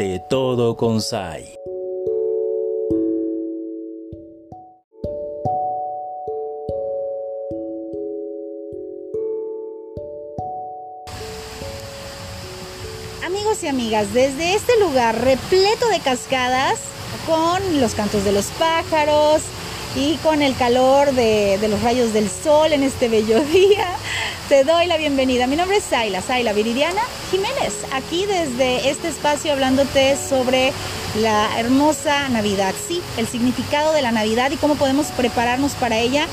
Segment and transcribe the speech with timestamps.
[0.00, 1.58] de todo Sai.
[13.22, 16.80] Amigos y amigas, desde este lugar repleto de cascadas,
[17.26, 19.42] con los cantos de los pájaros
[19.96, 23.88] y con el calor de los rayos del sol en este bello día,
[24.50, 25.46] te doy la bienvenida.
[25.46, 30.72] Mi nombre es Zaila, Zaila Viridiana Jiménez, aquí desde este espacio hablándote sobre
[31.20, 36.26] la hermosa Navidad, sí, el significado de la Navidad y cómo podemos prepararnos para ella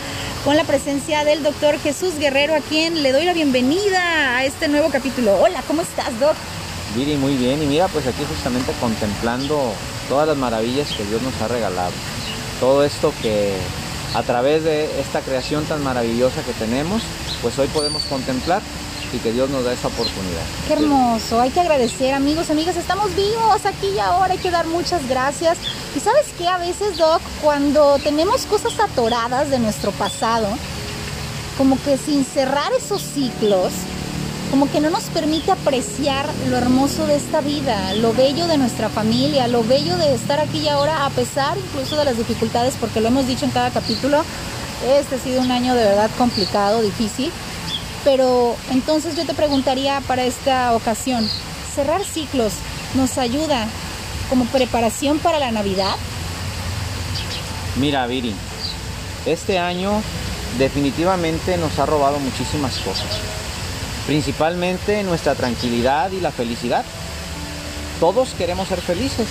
[0.44, 4.68] con la presencia del doctor Jesús Guerrero, a quien le doy la bienvenida a este
[4.68, 5.36] nuevo capítulo.
[5.40, 6.34] Hola, ¿cómo estás, doc?
[6.96, 7.62] Viri, muy bien.
[7.62, 9.74] Y mira, pues aquí justamente contemplando
[10.10, 11.92] todas las maravillas que Dios nos ha regalado.
[12.60, 13.54] Todo esto que
[14.16, 17.04] a través de esta creación tan maravillosa que tenemos,
[17.42, 18.62] pues hoy podemos contemplar
[19.14, 20.44] y que Dios nos da esa oportunidad.
[20.68, 24.68] Qué hermoso, hay que agradecer amigos, amigas, estamos vivos aquí y ahora, hay que dar
[24.68, 25.58] muchas gracias.
[25.96, 30.48] Y sabes qué, a veces, Doc, cuando tenemos cosas atoradas de nuestro pasado,
[31.58, 33.72] como que sin cerrar esos ciclos,
[34.52, 38.90] como que no nos permite apreciar lo hermoso de esta vida, lo bello de nuestra
[38.90, 43.02] familia, lo bello de estar aquí y ahora, a pesar incluso de las dificultades, porque
[43.02, 44.24] lo hemos dicho en cada capítulo,
[44.86, 47.32] este ha sido un año de verdad complicado, difícil.
[48.04, 51.28] Pero entonces yo te preguntaría para esta ocasión,
[51.74, 52.54] ¿cerrar ciclos
[52.94, 53.68] nos ayuda
[54.30, 55.96] como preparación para la Navidad?
[57.78, 58.34] Mira, Viri,
[59.26, 60.02] este año
[60.58, 63.20] definitivamente nos ha robado muchísimas cosas
[64.08, 66.84] principalmente nuestra tranquilidad y la felicidad.
[68.00, 69.28] Todos queremos ser felices.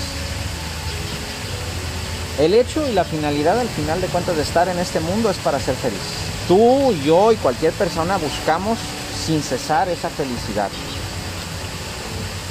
[2.39, 5.39] El hecho y la finalidad al final de cuentas de estar en este mundo es
[5.39, 5.98] para ser feliz.
[6.47, 8.79] Tú, yo y cualquier persona buscamos
[9.27, 10.69] sin cesar esa felicidad.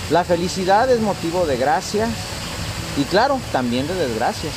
[0.10, 2.08] La felicidad es motivo de gracia
[2.98, 4.54] y claro, también de desgracias.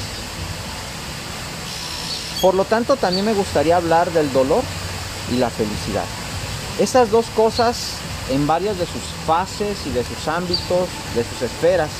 [2.40, 4.62] Por lo tanto, también me gustaría hablar del dolor
[5.30, 6.04] y la felicidad.
[6.78, 7.94] Esas dos cosas
[8.30, 11.90] en varias de sus fases y de sus ámbitos, de sus esferas,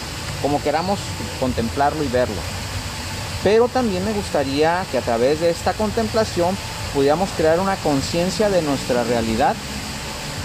[0.41, 0.99] como queramos
[1.41, 2.41] contemplarlo y verlo.
[3.43, 6.57] Pero también me gustaría que a través de esta contemplación
[6.95, 9.55] pudiéramos crear una conciencia de nuestra realidad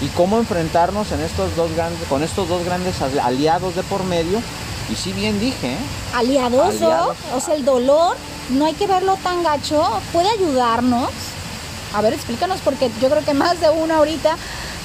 [0.00, 4.40] y cómo enfrentarnos en estos dos grandes, con estos dos grandes aliados de por medio.
[4.90, 5.78] Y si bien dije, ¿eh?
[6.14, 6.74] aliados,
[7.34, 8.16] o sea, el dolor
[8.50, 9.82] no hay que verlo tan gacho,
[10.12, 11.08] puede ayudarnos
[11.94, 14.36] a ver, explícanos, porque yo creo que más de una ahorita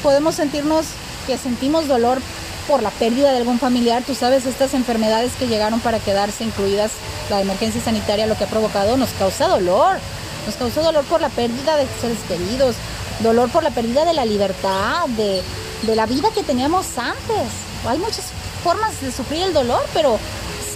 [0.04, 0.86] podemos sentirnos
[1.26, 2.20] que sentimos dolor
[2.70, 4.04] por la pérdida de algún familiar.
[4.06, 6.92] Tú sabes, estas enfermedades que llegaron para quedarse, incluidas
[7.32, 9.98] la emergencia sanitaria, lo que ha provocado, nos causa dolor.
[10.46, 12.76] Nos causa dolor por la pérdida de seres queridos,
[13.22, 15.42] dolor por la pérdida de la libertad, de,
[15.82, 17.50] de la vida que teníamos antes.
[17.88, 18.26] Hay muchas
[18.64, 20.20] formas de sufrir el dolor, pero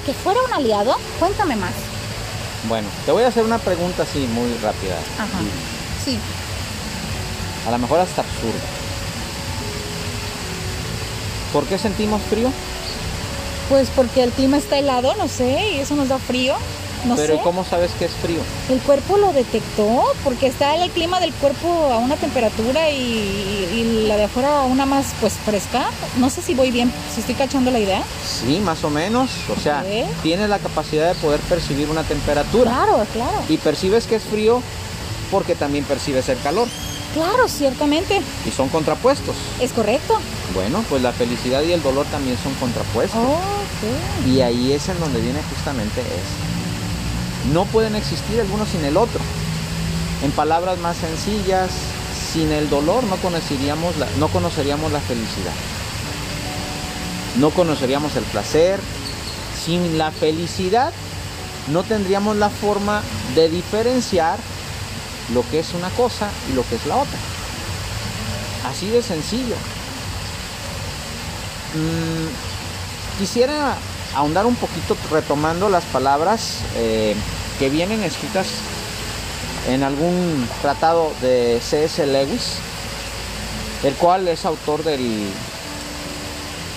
[0.04, 1.74] que fuera un aliado, cuéntame más.
[2.68, 4.96] Bueno, te voy a hacer una pregunta así muy rápida.
[5.20, 5.40] Ajá.
[6.04, 6.18] Sí.
[7.68, 8.83] A lo mejor hasta absurdo.
[11.54, 12.52] ¿Por qué sentimos frío?
[13.70, 16.56] Pues porque el clima está helado, no sé, y eso nos da frío.
[17.06, 18.40] No Pero ¿cómo sabes que es frío?
[18.70, 24.16] El cuerpo lo detectó, porque está el clima del cuerpo a una temperatura y, la
[24.16, 25.92] de afuera a una más pues fresca.
[26.18, 28.02] No sé si voy bien, si estoy cachando la idea.
[28.26, 29.30] Sí, más o menos.
[29.56, 29.84] O sea,
[30.24, 32.72] tienes la capacidad de poder percibir una temperatura.
[32.72, 33.44] Claro, claro.
[33.50, 34.62] Y percibes que es frío
[35.30, 36.68] porque también percibes el calor.
[37.14, 38.22] Claro, ciertamente.
[38.46, 39.36] Y son contrapuestos.
[39.62, 40.20] Es correcto.
[40.54, 43.20] Bueno, pues la felicidad y el dolor también son contrapuestos.
[44.28, 47.54] Y ahí es en donde viene justamente eso.
[47.54, 49.20] No pueden existir el uno sin el otro.
[50.24, 51.70] En palabras más sencillas,
[52.32, 55.54] sin el dolor no conoceríamos la, no conoceríamos la felicidad.
[57.38, 58.80] No conoceríamos el placer.
[59.66, 60.92] Sin la felicidad
[61.72, 63.02] no tendríamos la forma
[63.36, 64.38] de diferenciar
[65.34, 67.18] lo que es una cosa y lo que es la otra.
[68.70, 69.56] Así de sencillo.
[71.76, 73.76] Mm, quisiera
[74.16, 77.16] ahondar un poquito retomando las palabras eh,
[77.60, 78.48] que vienen escritas
[79.68, 82.06] en algún tratado de C.S.
[82.06, 82.58] Lewis,
[83.84, 85.30] el cual es autor del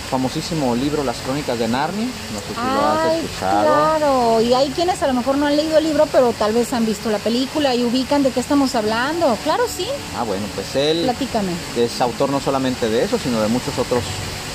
[0.07, 2.07] famosísimo libro Las Crónicas de Narnia.
[2.07, 3.63] No sé si lo has escuchado.
[3.63, 6.73] Claro, y hay quienes a lo mejor no han leído el libro, pero tal vez
[6.73, 9.37] han visto la película y ubican de qué estamos hablando.
[9.45, 9.87] Claro, sí.
[10.19, 11.53] Ah, bueno, pues él Platícame.
[11.77, 14.03] es autor no solamente de eso, sino de muchos otros,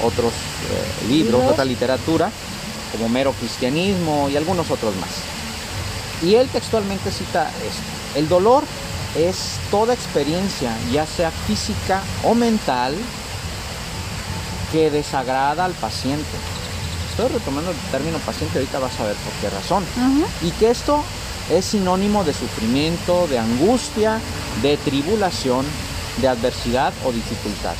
[0.03, 2.31] otros eh, libros, otra literatura,
[2.91, 5.09] como Mero Cristianismo y algunos otros más.
[6.23, 8.19] Y él textualmente cita esto.
[8.19, 8.63] El dolor
[9.15, 12.95] es toda experiencia, ya sea física o mental,
[14.71, 16.29] que desagrada al paciente.
[17.09, 19.83] estoy retomando el término paciente, ahorita vas a ver por qué razón.
[20.41, 21.03] Y que esto
[21.49, 24.19] es sinónimo de sufrimiento, de angustia,
[24.61, 25.65] de tribulación,
[26.21, 27.75] de adversidad o dificultad.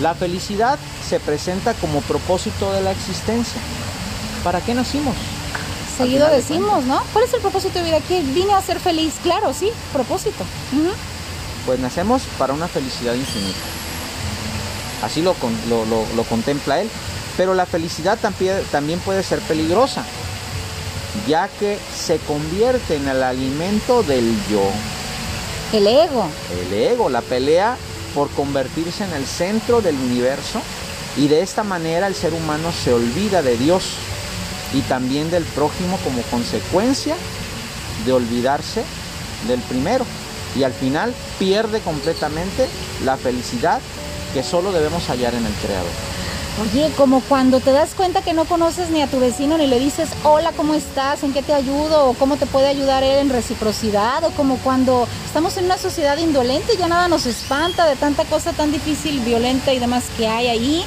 [0.00, 3.60] La felicidad se presenta como propósito de la existencia.
[4.42, 5.14] ¿Para qué nacimos?
[5.98, 7.02] Seguido decimos, ¿no?
[7.12, 8.00] ¿Cuál es el propósito de vida?
[8.00, 10.44] Que vine a ser feliz, claro, sí, propósito.
[11.66, 13.58] Pues nacemos para una felicidad infinita.
[15.02, 15.34] Así lo,
[15.68, 16.90] lo, contempla él.
[17.36, 20.04] Pero la felicidad también, también puede ser peligrosa,
[21.26, 24.62] ya que se convierte en el alimento del yo.
[25.72, 26.26] El ego.
[26.62, 27.76] El ego, la pelea
[28.14, 30.60] por convertirse en el centro del universo
[31.16, 33.94] y de esta manera el ser humano se olvida de Dios
[34.72, 37.16] y también del prójimo como consecuencia
[38.04, 38.84] de olvidarse
[39.48, 40.04] del primero
[40.56, 42.68] y al final pierde completamente
[43.04, 43.80] la felicidad
[44.32, 45.90] que solo debemos hallar en el Creador.
[46.60, 49.78] Oye, como cuando te das cuenta que no conoces ni a tu vecino ni le
[49.78, 51.22] dices, hola, ¿cómo estás?
[51.22, 52.06] ¿En qué te ayudo?
[52.06, 54.22] ¿O cómo te puede ayudar él en reciprocidad?
[54.24, 58.24] O como cuando estamos en una sociedad indolente y ya nada nos espanta de tanta
[58.24, 60.84] cosa tan difícil, violenta y demás que hay ahí.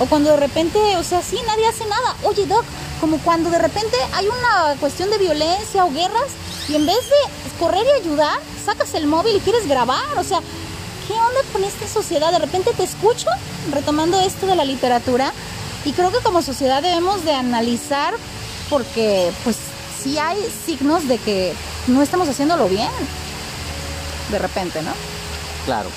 [0.00, 2.16] O cuando de repente, o sea, sí, nadie hace nada.
[2.24, 2.64] Oye, Doc,
[3.00, 6.32] como cuando de repente hay una cuestión de violencia o guerras
[6.68, 10.18] y en vez de correr y ayudar, sacas el móvil y quieres grabar.
[10.18, 10.40] O sea,
[11.06, 12.32] ¿qué onda con esta sociedad?
[12.32, 13.28] De repente te escucho
[13.72, 15.32] retomando esto de la literatura
[15.84, 18.14] y creo que como sociedad debemos de analizar
[18.70, 19.56] porque pues
[20.02, 21.54] sí hay signos de que
[21.86, 22.90] no estamos haciéndolo bien.
[24.30, 24.92] De repente, ¿no?
[25.66, 25.88] Claro.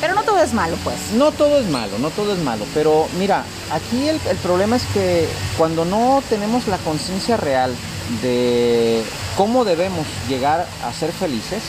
[0.00, 0.96] Pero no todo es malo, pues.
[1.14, 2.64] No todo es malo, no todo es malo.
[2.74, 7.74] Pero mira, aquí el, el problema es que cuando no tenemos la conciencia real
[8.22, 9.02] de
[9.36, 11.62] cómo debemos llegar a ser felices,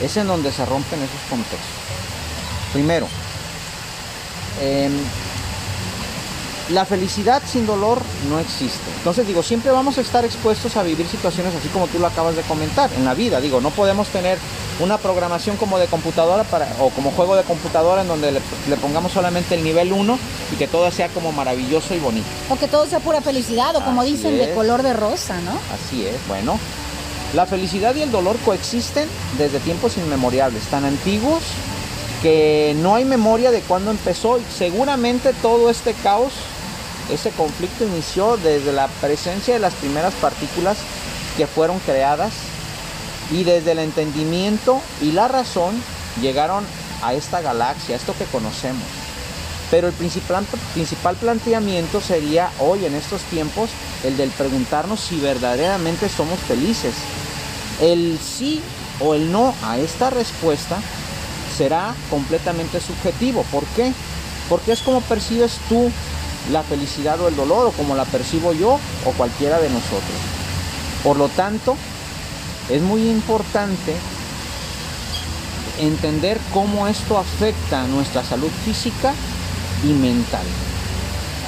[0.00, 1.60] es en donde se rompen esos contextos.
[2.72, 3.08] Primero,
[4.60, 4.92] em,
[6.70, 8.90] la felicidad sin dolor no existe.
[8.98, 12.34] Entonces digo, siempre vamos a estar expuestos a vivir situaciones así como tú lo acabas
[12.34, 13.40] de comentar en la vida.
[13.40, 14.38] Digo, no podemos tener
[14.80, 19.12] una programación como de computadora para, o como juego de computadora en donde le, pongamos
[19.12, 20.18] solamente el nivel 1
[20.52, 22.26] y que todo sea como maravilloso y bonito.
[22.50, 25.52] O que todo sea pura felicidad o como dicen de color de rosa, ¿no?
[25.72, 26.58] Así es, bueno.
[27.34, 31.42] La felicidad y el dolor coexisten desde tiempos inmemoriales, tan antiguos
[32.22, 36.32] que no hay memoria de cuándo empezó y seguramente todo este caos,
[37.12, 40.78] ese conflicto inició desde la presencia de las primeras partículas
[41.36, 42.32] que fueron creadas
[43.30, 45.74] y desde el entendimiento y la razón
[46.22, 46.64] llegaron
[47.02, 49.05] a esta galaxia, a esto que conocemos.
[49.70, 53.70] Pero el principal, planteamiento sería hoy en estos tiempos
[54.04, 56.94] el del preguntarnos si verdaderamente somos felices.
[57.80, 58.62] El sí
[59.00, 60.78] o el no a esta respuesta
[61.56, 63.44] será completamente subjetivo.
[63.50, 63.92] ¿Por qué?
[64.48, 65.90] Porque es como percibes tú
[66.52, 70.16] la felicidad o el dolor o como la percibo yo o cualquiera de nosotros.
[71.02, 71.76] Por lo tanto,
[72.70, 73.96] es muy importante
[75.80, 79.12] entender cómo esto afecta nuestra salud física
[79.92, 80.44] mental.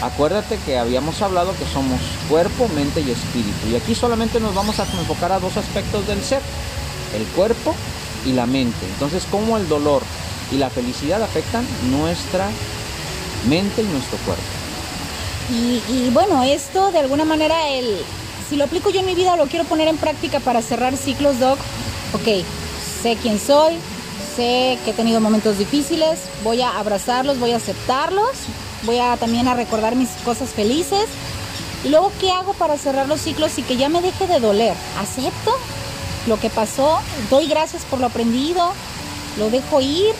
[0.02, 3.68] Acuérdate que habíamos hablado que somos cuerpo, mente y espíritu.
[3.70, 6.40] Y aquí solamente nos vamos a enfocar a dos aspectos del ser,
[7.16, 7.74] el cuerpo
[8.24, 8.86] y la mente.
[8.92, 10.02] Entonces, cómo el dolor
[10.52, 12.48] y la felicidad afectan nuestra
[13.48, 14.42] mente y nuestro cuerpo.
[15.50, 17.86] Y, bueno, esto de alguna manera, el,
[18.48, 21.40] si lo aplico yo en mi vida, lo quiero poner en práctica para cerrar ciclos,
[21.40, 21.58] Doc.
[22.12, 22.44] Ok,
[23.02, 23.78] sé quién soy,
[24.38, 28.30] sé que he tenido momentos difíciles, voy a abrazarlos, voy a aceptarlos,
[28.84, 31.06] voy a también a recordar mis cosas felices.
[31.84, 34.74] Y luego, ¿qué hago para cerrar los ciclos y que ya me deje de doler?
[35.00, 35.52] ¿Acepto
[36.28, 37.00] lo que pasó?
[37.30, 38.70] ¿Doy gracias por lo aprendido?
[39.38, 40.14] ¿Lo dejo ir?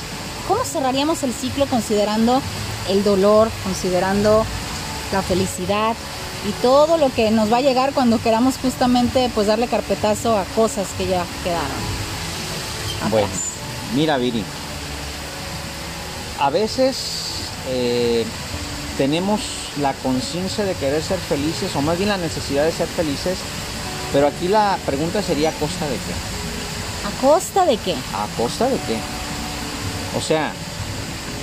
[0.49, 2.43] ¿Cómo cerraríamos el ciclo considerando
[2.89, 4.45] el dolor, considerando
[5.13, 5.95] la felicidad
[6.49, 10.43] y todo lo que nos va a llegar cuando queramos justamente pues darle carpetazo a
[10.57, 13.11] cosas que ya quedaron?
[13.11, 13.29] Bueno.
[13.95, 14.45] Mira, Viri,
[16.41, 16.97] a veces
[17.69, 18.25] eh,
[18.97, 19.41] tenemos
[19.81, 23.39] la conciencia de querer ser felices, o más bien la necesidad de ser felices,
[24.13, 26.13] pero aquí la pregunta sería ¿a costa de qué?
[27.07, 27.95] ¿A costa de qué?
[28.15, 28.99] ¿A costa de qué?
[30.17, 30.53] O sea,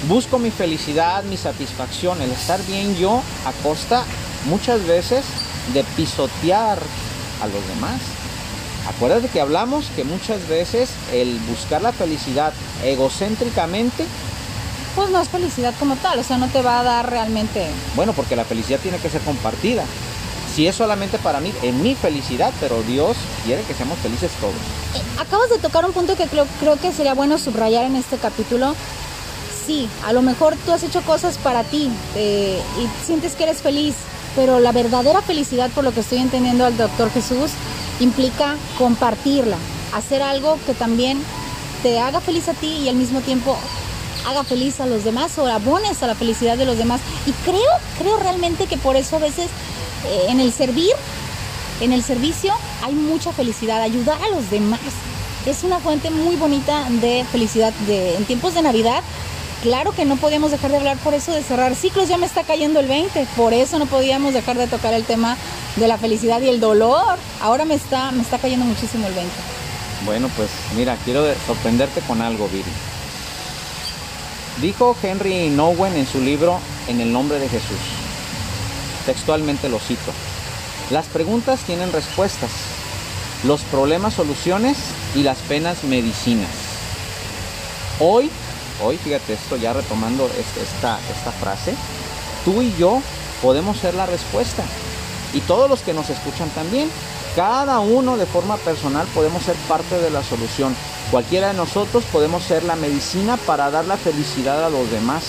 [0.08, 4.04] busco mi felicidad, mi satisfacción, el estar bien yo a costa
[4.50, 5.26] muchas veces
[5.74, 6.78] de pisotear
[7.42, 8.00] a los demás.
[8.88, 14.06] Acuérdate que hablamos que muchas veces el buscar la felicidad egocéntricamente
[14.96, 17.68] pues no es felicidad como tal, o sea, no te va a dar realmente.
[17.96, 19.84] Bueno, porque la felicidad tiene que ser compartida.
[20.56, 24.54] Si es solamente para mí, en mi felicidad, pero Dios quiere que seamos felices todos.
[24.54, 28.18] Eh, acabas de tocar un punto que creo, creo que sería bueno subrayar en este
[28.18, 28.74] capítulo.
[29.66, 33.58] sí, a lo mejor tú has hecho cosas para ti eh, y sientes que eres
[33.58, 33.96] feliz,
[34.36, 37.52] pero la verdadera felicidad, por lo que estoy entendiendo al doctor Jesús,
[38.00, 39.58] implica compartirla,
[39.94, 41.22] hacer algo que también
[41.84, 43.58] te haga feliz a ti y al mismo tiempo
[44.28, 47.02] haga feliz a los demás o abones a la felicidad de los demás.
[47.26, 47.62] Y creo,
[47.98, 49.48] creo realmente que por eso a veces
[50.08, 50.92] eh, en el servir,
[51.82, 54.80] en el servicio, hay mucha felicidad, ayudar a los demás.
[55.46, 57.72] Es una fuente muy bonita de felicidad.
[57.86, 59.04] De, en tiempos de Navidad,
[59.66, 62.44] claro que no podíamos dejar de hablar por eso de cerrar ciclos, ya me está
[62.44, 65.38] cayendo el 20, por eso no podíamos dejar de tocar el tema
[65.76, 67.18] de la felicidad y el dolor.
[67.42, 69.34] Ahora me está, me está cayendo muchísimo el 20.
[70.06, 72.70] Bueno, pues mira, quiero sorprenderte con algo, Viri.
[74.62, 77.80] Dijo Henry Nowen en su libro En el nombre de Jesús.
[79.08, 80.12] Textualmente lo cito.
[80.92, 82.52] Las preguntas tienen respuestas,
[83.44, 84.78] los problemas soluciones
[85.16, 86.52] y las penas medicinas.
[88.00, 88.30] Hoy,
[88.82, 90.98] hoy fíjate esto, ya retomando este, esta,
[91.40, 91.76] frase,
[92.44, 93.02] tú y yo
[93.42, 94.64] podemos ser la respuesta.
[95.34, 96.90] Y todos los que nos escuchan también.
[97.36, 100.74] Cada uno de forma personal podemos ser parte de la solución.
[101.12, 105.24] Cualquiera de nosotros podemos ser la medicina para dar la felicidad a los demás.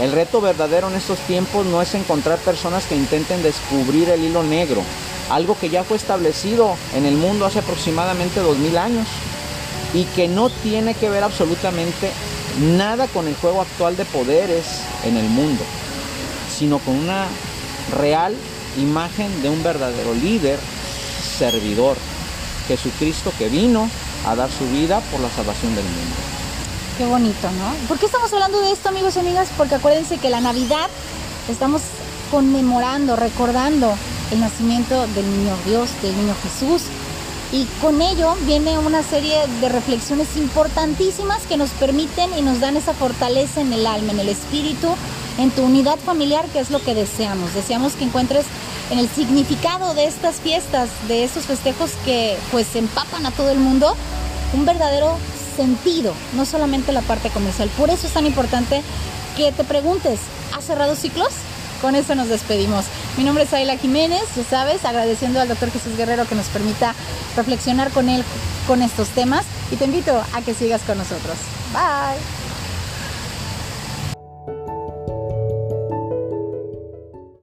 [0.00, 4.42] El reto verdadero en estos tiempos no es encontrar personas que intenten descubrir el hilo
[4.42, 4.82] negro,
[5.30, 9.06] algo que ya fue establecido en el mundo hace aproximadamente 2000 años
[9.94, 12.10] y que no tiene que ver absolutamente
[12.60, 15.62] nada con el juego actual de poderes en el mundo,
[16.56, 17.26] sino con una
[17.98, 18.34] real
[18.76, 20.58] imagen de un verdadero líder,
[21.38, 21.96] servidor,
[22.66, 23.88] Jesucristo que vino
[24.26, 26.16] a dar su vida por la salvación del mundo.
[26.98, 27.86] Qué bonito, ¿no?
[27.86, 29.48] ¿Por qué estamos hablando de esto, amigos y amigas?
[29.56, 30.88] Porque acuérdense que la Navidad
[31.48, 31.82] estamos
[32.30, 33.94] conmemorando, recordando
[34.32, 36.82] el nacimiento del niño Dios, del niño Jesús.
[37.50, 42.76] Y con ello viene una serie de reflexiones importantísimas que nos permiten y nos dan
[42.76, 44.88] esa fortaleza en el alma, en el espíritu,
[45.38, 47.54] en tu unidad familiar, que es lo que deseamos.
[47.54, 48.44] Deseamos que encuentres
[48.90, 53.58] en el significado de estas fiestas, de estos festejos que pues empapan a todo el
[53.58, 53.96] mundo,
[54.52, 55.16] un verdadero
[55.56, 57.70] sentido, no solamente la parte comercial.
[57.78, 58.82] Por eso es tan importante
[59.36, 60.20] que te preguntes,
[60.56, 61.30] ¿has cerrado ciclos?
[61.80, 62.84] Con eso nos despedimos.
[63.18, 66.94] Mi nombre es Ayla Jiménez, ya sabes, agradeciendo al doctor Jesús Guerrero que nos permita
[67.36, 68.22] reflexionar con él
[68.68, 71.36] con estos temas y te invito a que sigas con nosotros.
[71.72, 72.47] Bye.